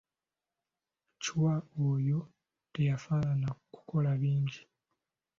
Chwa 1.23 1.53
oyo 1.91 2.19
teyafaanana 2.73 3.49
kukola 3.73 4.11
bingi. 4.21 4.61